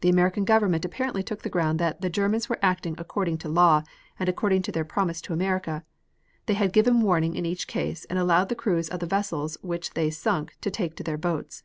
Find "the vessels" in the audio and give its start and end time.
9.00-9.58